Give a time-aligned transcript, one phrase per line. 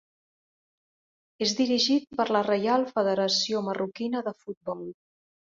[1.47, 4.85] És dirigit per la Reial Federació Marroquina de Futbol.